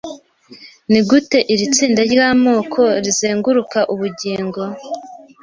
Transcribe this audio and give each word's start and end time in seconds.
Nigute 0.91 1.39
iri 1.53 1.65
tsinda 1.75 2.01
ryamoko 2.13 2.81
rizenguruka 3.03 3.79
ubugingo 3.93 4.61